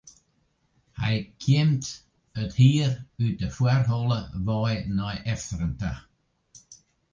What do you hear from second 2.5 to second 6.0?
hier út de foarholle wei nei efteren ta.